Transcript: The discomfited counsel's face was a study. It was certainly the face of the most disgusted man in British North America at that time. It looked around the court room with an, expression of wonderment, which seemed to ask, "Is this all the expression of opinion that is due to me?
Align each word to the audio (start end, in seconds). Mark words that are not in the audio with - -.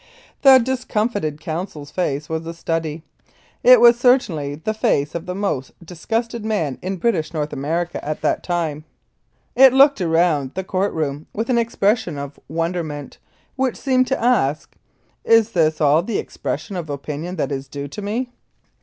The 0.41 0.57
discomfited 0.57 1.39
counsel's 1.39 1.91
face 1.91 2.27
was 2.27 2.43
a 2.47 2.55
study. 2.55 3.03
It 3.61 3.79
was 3.79 3.99
certainly 3.99 4.55
the 4.55 4.73
face 4.73 5.13
of 5.13 5.27
the 5.27 5.35
most 5.35 5.73
disgusted 5.85 6.43
man 6.43 6.79
in 6.81 6.95
British 6.97 7.35
North 7.35 7.53
America 7.53 8.03
at 8.03 8.21
that 8.21 8.41
time. 8.41 8.83
It 9.55 9.73
looked 9.73 10.01
around 10.01 10.55
the 10.55 10.63
court 10.63 10.91
room 10.93 11.27
with 11.35 11.51
an, 11.51 11.59
expression 11.59 12.17
of 12.17 12.39
wonderment, 12.47 13.19
which 13.55 13.77
seemed 13.77 14.07
to 14.07 14.19
ask, 14.19 14.75
"Is 15.23 15.51
this 15.51 15.79
all 15.79 16.01
the 16.01 16.17
expression 16.17 16.75
of 16.75 16.89
opinion 16.89 17.35
that 17.35 17.51
is 17.51 17.67
due 17.67 17.87
to 17.89 18.01
me? 18.01 18.31